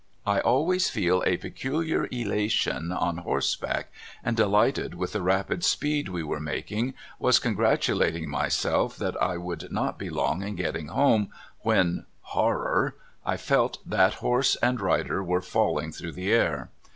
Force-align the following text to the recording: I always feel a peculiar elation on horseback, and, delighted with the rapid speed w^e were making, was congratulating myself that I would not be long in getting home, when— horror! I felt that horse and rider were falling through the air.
I 0.25 0.39
always 0.39 0.89
feel 0.89 1.21
a 1.27 1.37
peculiar 1.37 2.07
elation 2.09 2.91
on 2.91 3.17
horseback, 3.17 3.89
and, 4.23 4.35
delighted 4.35 4.95
with 4.95 5.11
the 5.13 5.21
rapid 5.21 5.63
speed 5.63 6.07
w^e 6.07 6.23
were 6.23 6.39
making, 6.39 6.95
was 7.19 7.37
congratulating 7.37 8.27
myself 8.27 8.97
that 8.97 9.15
I 9.21 9.37
would 9.37 9.71
not 9.71 9.99
be 9.99 10.09
long 10.09 10.41
in 10.41 10.55
getting 10.55 10.87
home, 10.87 11.29
when— 11.59 12.07
horror! 12.33 12.95
I 13.27 13.37
felt 13.37 13.77
that 13.87 14.15
horse 14.15 14.55
and 14.55 14.81
rider 14.81 15.23
were 15.23 15.39
falling 15.39 15.91
through 15.91 16.13
the 16.13 16.33
air. 16.33 16.71